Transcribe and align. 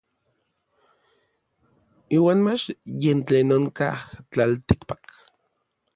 Iuan 2.15 2.39
mach 2.45 2.63
yen 3.01 3.19
tlen 3.27 3.49
onkaj 3.57 3.95
tlaltikpak. 4.31 5.03